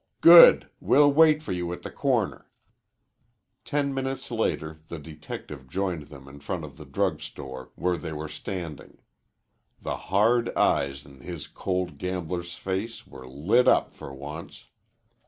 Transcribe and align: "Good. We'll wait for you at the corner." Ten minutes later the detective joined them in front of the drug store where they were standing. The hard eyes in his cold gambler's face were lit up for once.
"Good. 0.21 0.67
We'll 0.79 1.13
wait 1.13 1.43
for 1.43 1.51
you 1.51 1.71
at 1.73 1.83
the 1.83 1.91
corner." 1.91 2.49
Ten 3.63 3.93
minutes 3.93 4.31
later 4.31 4.79
the 4.87 4.97
detective 4.97 5.69
joined 5.69 6.07
them 6.07 6.27
in 6.27 6.39
front 6.39 6.65
of 6.65 6.77
the 6.77 6.85
drug 6.87 7.19
store 7.21 7.69
where 7.75 7.97
they 7.97 8.11
were 8.11 8.27
standing. 8.27 8.97
The 9.79 9.97
hard 10.09 10.49
eyes 10.57 11.05
in 11.05 11.19
his 11.19 11.45
cold 11.45 11.99
gambler's 11.99 12.55
face 12.55 13.05
were 13.05 13.27
lit 13.29 13.67
up 13.67 13.93
for 13.93 14.11
once. 14.11 14.69